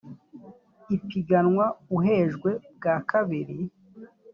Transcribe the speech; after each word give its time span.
upiganwa 0.95 1.65
uhejwe 1.97 2.51
bwa 2.75 2.95
kabiri 3.09 3.57